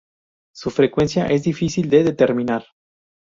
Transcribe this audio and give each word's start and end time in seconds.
Su 0.51 0.71
frecuencia 0.71 1.27
es 1.27 1.43
difícil 1.43 1.87
de 1.91 2.03
determinar. 2.03 2.65